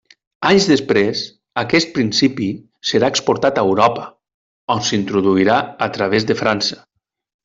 Anys 0.51 0.65
després 0.69 1.19
aquest 1.63 1.91
principi 1.97 2.47
serà 2.91 3.09
exportat 3.15 3.59
a 3.59 3.65
Europa, 3.69 4.07
on 4.77 4.81
s'introduirà 4.91 5.59
a 5.89 5.93
través 5.99 6.27
de 6.33 6.39
França. 6.45 6.81